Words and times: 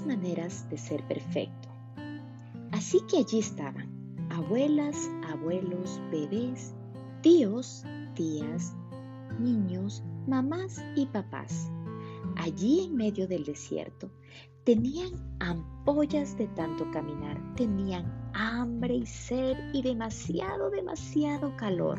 maneras 0.00 0.68
de 0.70 0.78
ser 0.78 1.06
perfecto. 1.06 1.68
Así 2.70 3.00
que 3.08 3.18
allí 3.18 3.38
estaban, 3.38 3.88
abuelas, 4.30 4.96
abuelos, 5.30 6.00
bebés, 6.10 6.74
tíos, 7.20 7.84
tías, 8.14 8.74
niños, 9.38 10.02
mamás 10.26 10.82
y 10.96 11.06
papás. 11.06 11.70
Allí 12.36 12.84
en 12.86 12.96
medio 12.96 13.28
del 13.28 13.44
desierto 13.44 14.10
tenían 14.64 15.12
ampollas 15.40 16.36
de 16.38 16.46
tanto 16.48 16.90
caminar, 16.92 17.38
tenían 17.56 18.30
hambre 18.34 18.94
y 18.94 19.06
sed 19.06 19.56
y 19.72 19.82
demasiado, 19.82 20.70
demasiado 20.70 21.54
calor. 21.56 21.98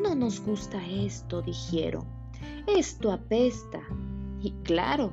No 0.00 0.14
nos 0.14 0.40
gusta 0.40 0.84
esto, 0.86 1.42
dijeron. 1.42 2.04
Esto 2.66 3.12
apesta. 3.12 3.80
Y 4.40 4.52
claro, 4.62 5.12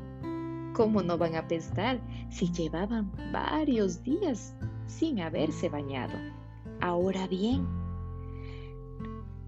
¿cómo 0.73 1.03
no 1.03 1.17
van 1.17 1.35
a 1.35 1.39
apestar 1.39 2.01
si 2.29 2.51
llevaban 2.51 3.11
varios 3.31 4.03
días 4.03 4.55
sin 4.87 5.19
haberse 5.19 5.69
bañado? 5.69 6.13
Ahora 6.81 7.27
bien, 7.27 7.65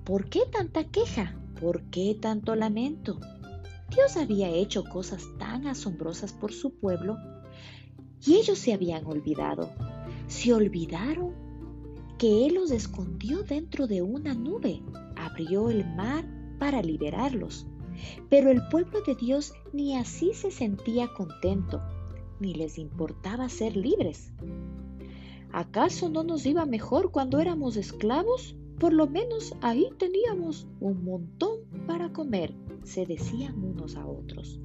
¿por 0.04 0.30
qué 0.30 0.42
tanta 0.52 0.86
queja? 0.86 1.36
¿Por 1.60 1.84
qué 1.90 2.18
tanto 2.20 2.56
lamento? 2.56 3.20
Dios 3.90 4.18
había 4.18 4.50
hecho 4.50 4.84
cosas 4.84 5.24
tan 5.38 5.68
asombrosas 5.68 6.34
por 6.34 6.52
su 6.52 6.76
pueblo 6.76 7.18
y 8.26 8.36
ellos 8.36 8.58
se 8.58 8.74
habían 8.74 9.06
olvidado. 9.06 9.70
Se 10.28 10.54
olvidaron 10.54 11.34
que 12.18 12.46
Él 12.46 12.56
los 12.56 12.72
escondió 12.72 13.44
dentro 13.44 13.88
de 13.88 14.02
una 14.02 14.34
nube, 14.34 14.82
abrió 15.16 15.70
el 15.70 15.86
mar 15.96 16.26
para 16.60 16.82
liberarlos. 16.82 17.68
Pero 18.30 18.50
el 18.52 18.68
pueblo 18.70 19.02
de 19.02 19.16
Dios 19.16 19.54
ni 19.74 19.96
así 19.96 20.34
se 20.34 20.52
sentía 20.52 21.08
contento, 21.14 21.82
ni 22.40 22.54
les 22.54 22.78
importaba 22.78 23.50
ser 23.50 23.76
libres. 23.76 24.32
¿Acaso 25.52 26.10
no 26.10 26.24
nos 26.24 26.46
iba 26.46 26.66
mejor 26.66 27.12
cuando 27.12 27.40
éramos 27.40 27.78
esclavos? 27.78 28.56
Por 28.80 28.92
lo 28.92 29.08
menos 29.08 29.56
ahí 29.62 29.90
teníamos 29.98 30.68
un 30.82 31.06
montón 31.06 31.60
para 31.88 32.12
comer, 32.12 32.54
se 32.84 33.06
decían 33.06 33.64
unos 33.64 33.96
a 33.96 34.06
otros. 34.06 34.60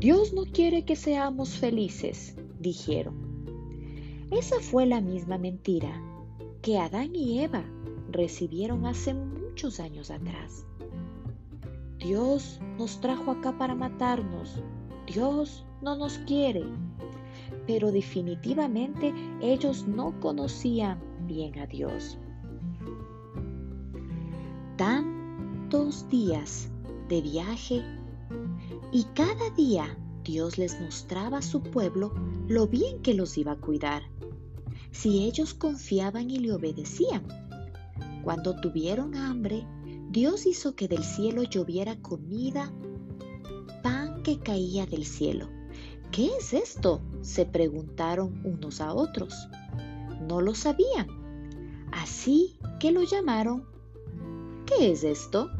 Dios 0.00 0.32
no 0.32 0.44
quiere 0.44 0.84
que 0.84 0.96
seamos 0.96 1.56
felices, 1.56 2.36
dijeron. 2.58 3.14
Esa 4.30 4.60
fue 4.60 4.86
la 4.86 5.00
misma 5.00 5.38
mentira 5.38 6.02
que 6.62 6.78
Adán 6.78 7.14
y 7.14 7.40
Eva 7.40 7.64
recibieron 8.10 8.86
hace 8.86 9.14
muchos 9.14 9.80
años 9.80 10.10
atrás. 10.10 10.66
Dios 11.98 12.60
nos 12.78 13.00
trajo 13.00 13.30
acá 13.30 13.56
para 13.58 13.74
matarnos. 13.74 14.62
Dios 15.06 15.66
no 15.82 15.96
nos 15.96 16.18
quiere. 16.18 16.64
Pero 17.66 17.92
definitivamente 17.92 19.12
ellos 19.40 19.86
no 19.86 20.18
conocían 20.20 21.00
bien 21.26 21.58
a 21.58 21.66
Dios. 21.66 22.18
Tantos 24.76 26.08
días 26.08 26.70
de 27.08 27.20
viaje 27.20 27.82
y 28.92 29.04
cada 29.14 29.50
día 29.50 29.98
Dios 30.22 30.58
les 30.58 30.80
mostraba 30.80 31.38
a 31.38 31.42
su 31.42 31.62
pueblo 31.62 32.12
lo 32.48 32.66
bien 32.66 33.00
que 33.02 33.14
los 33.14 33.38
iba 33.38 33.52
a 33.52 33.56
cuidar, 33.56 34.02
si 34.90 35.24
ellos 35.24 35.54
confiaban 35.54 36.30
y 36.30 36.38
le 36.38 36.52
obedecían. 36.52 37.26
Cuando 38.22 38.60
tuvieron 38.60 39.16
hambre, 39.16 39.66
Dios 40.10 40.46
hizo 40.46 40.74
que 40.74 40.88
del 40.88 41.04
cielo 41.04 41.42
lloviera 41.42 41.96
comida, 42.00 42.72
pan 43.82 44.22
que 44.22 44.38
caía 44.38 44.86
del 44.86 45.04
cielo. 45.04 45.48
¿Qué 46.10 46.36
es 46.38 46.52
esto? 46.52 47.02
se 47.20 47.44
preguntaron 47.44 48.40
unos 48.44 48.80
a 48.80 48.94
otros. 48.94 49.34
No 50.26 50.40
lo 50.40 50.54
sabían. 50.54 51.08
Así 51.92 52.58
que 52.80 52.90
lo 52.90 53.02
llamaron 53.02 53.66
¿Qué 54.68 54.92
es 54.92 55.02
esto? 55.02 55.50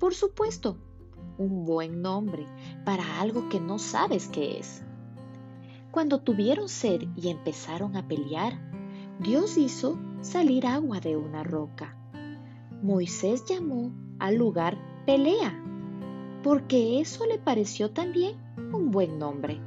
Por 0.00 0.14
supuesto, 0.14 0.76
un 1.38 1.64
buen 1.64 2.02
nombre 2.02 2.44
para 2.84 3.20
algo 3.20 3.48
que 3.48 3.60
no 3.60 3.78
sabes 3.78 4.26
qué 4.26 4.58
es. 4.58 4.82
Cuando 5.92 6.20
tuvieron 6.20 6.68
sed 6.68 7.02
y 7.16 7.28
empezaron 7.28 7.96
a 7.96 8.08
pelear, 8.08 8.58
Dios 9.20 9.56
hizo 9.56 9.96
salir 10.22 10.66
agua 10.66 10.98
de 10.98 11.16
una 11.16 11.44
roca. 11.44 11.99
Moisés 12.82 13.44
llamó 13.46 13.92
al 14.18 14.36
lugar 14.36 14.76
Pelea, 15.06 15.62
porque 16.42 17.00
eso 17.00 17.26
le 17.26 17.38
pareció 17.38 17.90
también 17.90 18.36
un 18.72 18.90
buen 18.90 19.18
nombre. 19.18 19.60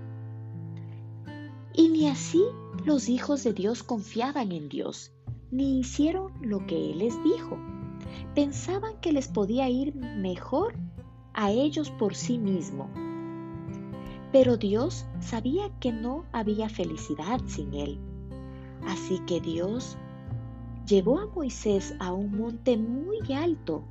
Y 1.74 1.90
ni 1.90 2.08
así 2.08 2.44
los 2.86 3.10
hijos 3.10 3.44
de 3.44 3.54
Dios 3.54 3.84
confiaban 3.84 4.52
en 4.52 4.70
Dios, 4.70 5.12
ni 5.52 5.80
hicieron 5.80 6.32
lo 6.42 6.66
que 6.66 6.92
Él 6.92 7.00
les 7.00 7.24
dijo 7.24 7.58
pensaban 8.34 9.00
que 9.00 9.14
les 9.14 9.28
podía 9.28 9.70
ir 9.70 9.96
mejor 9.96 10.76
a 11.34 11.52
ellos 11.52 11.90
por 11.92 12.16
sí 12.16 12.38
mismo. 12.38 12.90
Pero 14.32 14.58
Dios 14.58 15.06
sabía 15.20 15.70
que 15.80 15.92
no 15.92 16.26
había 16.32 16.70
felicidad 16.70 17.40
sin 17.46 17.74
Él. 17.74 18.00
Así 18.88 19.20
que 19.28 19.40
Dios 19.40 19.98
llevó 20.88 21.20
a 21.20 21.28
Moisés 21.28 21.96
a 22.00 22.12
un 22.14 22.38
monte 22.38 22.78
muy 22.78 23.20
alto. 23.34 23.84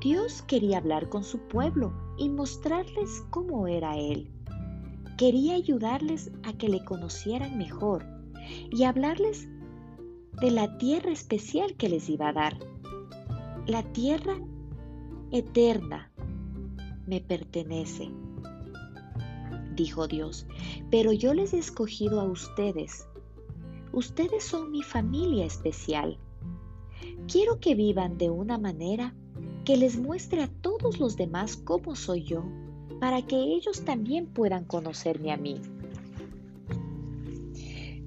Dios 0.00 0.42
quería 0.42 0.78
hablar 0.78 1.08
con 1.08 1.24
su 1.24 1.38
pueblo 1.38 1.92
y 2.18 2.28
mostrarles 2.28 3.24
cómo 3.30 3.66
era 3.68 3.96
Él. 3.96 4.30
Quería 5.16 5.54
ayudarles 5.54 6.30
a 6.42 6.52
que 6.52 6.68
le 6.68 6.84
conocieran 6.84 7.56
mejor 7.56 8.04
y 8.70 8.84
hablarles 8.84 9.48
de 10.40 10.50
la 10.50 10.76
tierra 10.78 11.10
especial 11.10 11.74
que 11.76 11.88
les 11.88 12.08
iba 12.08 12.28
a 12.28 12.32
dar. 12.32 12.58
La 13.66 13.82
tierra 13.82 14.36
eterna 15.32 16.12
me 17.06 17.20
pertenece, 17.20 18.10
dijo 19.74 20.06
Dios, 20.06 20.46
pero 20.90 21.12
yo 21.12 21.34
les 21.34 21.54
he 21.54 21.58
escogido 21.58 22.20
a 22.20 22.24
ustedes. 22.24 23.06
Ustedes 23.96 24.44
son 24.44 24.72
mi 24.72 24.82
familia 24.82 25.46
especial. 25.46 26.18
Quiero 27.32 27.60
que 27.60 27.74
vivan 27.74 28.18
de 28.18 28.28
una 28.28 28.58
manera 28.58 29.14
que 29.64 29.78
les 29.78 29.96
muestre 29.96 30.42
a 30.42 30.48
todos 30.48 31.00
los 31.00 31.16
demás 31.16 31.56
cómo 31.56 31.96
soy 31.96 32.22
yo, 32.24 32.44
para 33.00 33.22
que 33.22 33.36
ellos 33.36 33.86
también 33.86 34.26
puedan 34.26 34.66
conocerme 34.66 35.32
a 35.32 35.38
mí. 35.38 35.62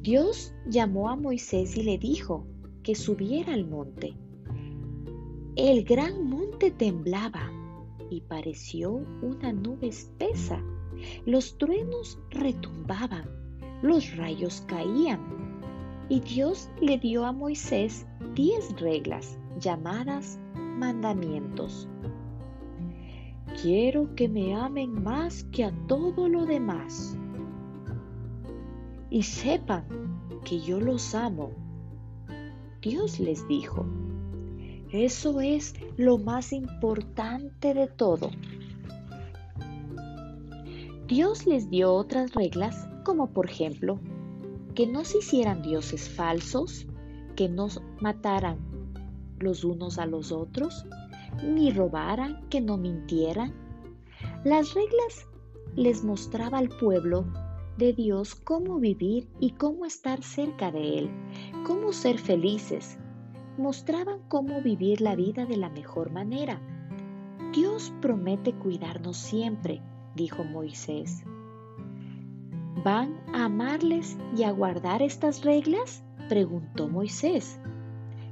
Dios 0.04 0.54
llamó 0.68 1.10
a 1.10 1.16
Moisés 1.16 1.76
y 1.76 1.82
le 1.82 1.98
dijo 1.98 2.46
que 2.84 2.94
subiera 2.94 3.56
al 3.56 3.66
monte. 3.66 4.14
El 5.56 5.84
gran 5.86 6.30
monte 6.30 6.70
temblaba 6.70 7.52
y 8.12 8.22
pareció 8.22 8.92
una 9.24 9.52
nube 9.54 9.88
espesa. 9.88 10.64
Los 11.26 11.58
truenos 11.58 12.20
retumbaban, 12.30 13.28
los 13.82 14.16
rayos 14.18 14.62
caían. 14.68 15.39
Y 16.10 16.22
Dios 16.22 16.68
le 16.82 16.98
dio 16.98 17.24
a 17.24 17.32
Moisés 17.32 18.08
diez 18.34 18.76
reglas 18.82 19.38
llamadas 19.60 20.40
mandamientos. 20.56 21.88
Quiero 23.62 24.16
que 24.16 24.28
me 24.28 24.56
amen 24.56 25.04
más 25.04 25.44
que 25.52 25.66
a 25.66 25.72
todo 25.88 26.28
lo 26.28 26.48
demás. 26.48 27.16
Y 29.12 29.22
sepan 29.22 29.86
que 30.44 30.60
yo 30.60 30.80
los 30.80 31.14
amo. 31.14 31.52
Dios 32.82 33.20
les 33.20 33.48
dijo, 33.48 33.86
eso 34.92 35.42
es 35.42 35.76
lo 35.98 36.18
más 36.18 36.54
importante 36.54 37.76
de 37.76 37.86
todo. 37.86 38.32
Dios 41.08 41.46
les 41.46 41.70
dio 41.70 41.94
otras 41.94 42.34
reglas, 42.34 42.88
como 43.04 43.28
por 43.32 43.48
ejemplo, 43.48 44.00
que 44.80 44.88
no 44.88 45.04
se 45.04 45.18
hicieran 45.18 45.62
dioses 45.62 46.08
falsos, 46.08 46.88
que 47.36 47.50
no 47.50 47.68
mataran 48.00 48.58
los 49.38 49.66
unos 49.66 49.98
a 49.98 50.06
los 50.06 50.32
otros, 50.32 50.86
ni 51.44 51.70
robaran, 51.70 52.48
que 52.48 52.62
no 52.62 52.78
mintieran. 52.78 53.54
Las 54.46 54.74
reglas 54.76 55.28
les 55.76 56.06
mostraba 56.06 56.60
al 56.60 56.70
pueblo 56.70 57.26
de 57.78 57.92
Dios 57.92 58.36
cómo 58.36 58.80
vivir 58.80 59.28
y 59.42 59.50
cómo 59.50 59.84
estar 59.84 60.24
cerca 60.24 60.72
de 60.72 61.00
Él, 61.00 61.10
cómo 61.68 61.92
ser 61.92 62.18
felices, 62.18 62.98
mostraban 63.58 64.22
cómo 64.30 64.62
vivir 64.62 65.02
la 65.02 65.18
vida 65.18 65.46
de 65.46 65.58
la 65.58 65.70
mejor 65.70 66.10
manera. 66.10 66.62
Dios 67.54 67.92
promete 68.00 68.54
cuidarnos 68.54 69.18
siempre, 69.18 69.82
dijo 70.16 70.46
Moisés. 70.46 71.26
¿Van 72.84 73.20
a 73.34 73.46
amarles 73.46 74.18
y 74.38 74.44
a 74.44 74.52
guardar 74.52 75.02
estas 75.02 75.44
reglas? 75.44 76.02
preguntó 76.30 76.88
Moisés. 76.88 77.60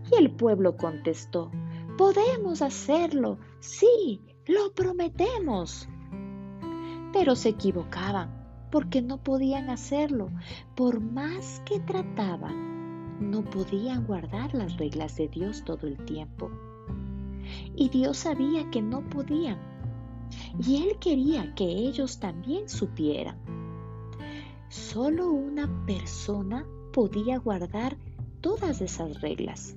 Y 0.10 0.16
el 0.16 0.32
pueblo 0.32 0.78
contestó, 0.78 1.52
podemos 1.98 2.62
hacerlo, 2.62 3.40
sí, 3.60 4.22
lo 4.46 4.74
prometemos. 4.74 5.90
Pero 7.12 7.36
se 7.36 7.50
equivocaban, 7.50 8.48
porque 8.72 9.02
no 9.02 9.18
podían 9.22 9.70
hacerlo. 9.70 10.30
Por 10.76 11.02
más 11.02 11.62
que 11.66 11.82
trataban, 11.82 13.20
no 13.20 13.44
podían 13.44 14.06
guardar 14.06 14.54
las 14.54 14.78
reglas 14.78 15.18
de 15.18 15.28
Dios 15.28 15.66
todo 15.66 15.88
el 15.88 15.98
tiempo. 16.06 16.50
Y 17.76 17.90
Dios 17.90 18.18
sabía 18.20 18.70
que 18.70 18.82
no 18.82 19.02
podían. 19.10 19.58
Y 20.66 20.84
Él 20.84 20.98
quería 21.00 21.54
que 21.54 21.66
ellos 21.66 22.20
también 22.20 22.70
supieran. 22.70 23.57
Solo 24.70 25.32
una 25.32 25.86
persona 25.86 26.66
podía 26.92 27.38
guardar 27.38 27.98
todas 28.42 28.82
esas 28.82 29.22
reglas. 29.22 29.76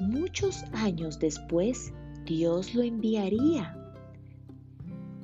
Muchos 0.00 0.62
años 0.72 1.18
después, 1.18 1.92
Dios 2.24 2.74
lo 2.74 2.82
enviaría 2.82 3.74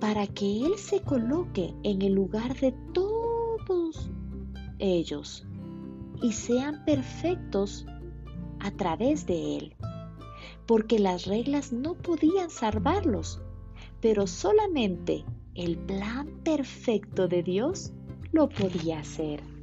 para 0.00 0.26
que 0.26 0.66
Él 0.66 0.76
se 0.78 1.00
coloque 1.00 1.74
en 1.82 2.02
el 2.02 2.12
lugar 2.12 2.58
de 2.58 2.72
todos 2.92 4.10
ellos 4.78 5.46
y 6.22 6.32
sean 6.32 6.84
perfectos 6.84 7.86
a 8.60 8.70
través 8.72 9.26
de 9.26 9.56
Él, 9.56 9.76
porque 10.66 10.98
las 10.98 11.26
reglas 11.26 11.72
no 11.72 11.94
podían 11.94 12.50
salvarlos, 12.50 13.40
pero 14.00 14.26
solamente 14.26 15.24
el 15.54 15.78
plan 15.78 16.28
perfecto 16.42 17.28
de 17.28 17.42
Dios 17.42 17.92
lo 18.34 18.48
podía 18.48 18.98
hacer. 18.98 19.53